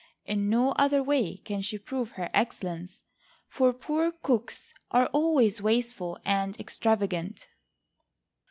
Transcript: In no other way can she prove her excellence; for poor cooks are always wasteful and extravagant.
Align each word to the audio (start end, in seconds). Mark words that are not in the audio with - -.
In 0.25 0.49
no 0.49 0.71
other 0.77 1.03
way 1.03 1.37
can 1.37 1.61
she 1.61 1.77
prove 1.77 2.13
her 2.13 2.31
excellence; 2.33 3.03
for 3.47 3.71
poor 3.71 4.11
cooks 4.11 4.73
are 4.89 5.05
always 5.13 5.61
wasteful 5.61 6.17
and 6.25 6.59
extravagant. 6.59 7.49